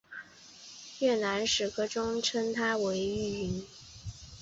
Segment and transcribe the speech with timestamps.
[0.97, 3.63] 越南史料中称她为玉云。